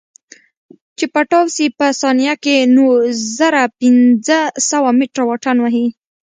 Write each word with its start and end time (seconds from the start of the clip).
چې 0.97 1.05
پټاو 1.13 1.45
سي 1.55 1.65
په 1.77 1.87
ثانيه 2.01 2.33
کښې 2.43 2.57
نو 2.75 2.85
زره 3.37 3.63
پنځه 3.79 4.39
سوه 4.69 4.89
مټره 4.97 5.23
واټن 5.27 5.57
وهي. 5.61 5.87